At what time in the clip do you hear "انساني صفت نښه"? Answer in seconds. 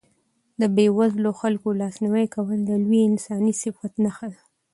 3.09-4.27